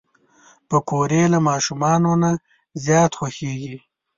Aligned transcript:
پکورې 0.69 1.23
له 1.33 1.39
ماشومانو 1.49 2.11
نه 2.21 2.31
زیات 2.85 3.11
خوښېږي 3.17 3.77